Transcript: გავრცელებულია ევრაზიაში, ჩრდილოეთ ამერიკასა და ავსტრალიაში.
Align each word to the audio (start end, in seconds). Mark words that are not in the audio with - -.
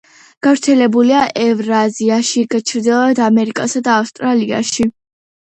გავრცელებულია 0.45 1.19
ევრაზიაში, 1.41 2.43
ჩრდილოეთ 2.73 3.23
ამერიკასა 3.27 3.85
და 3.91 3.93
ავსტრალიაში. 4.01 4.91